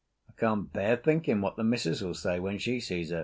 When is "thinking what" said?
0.97-1.57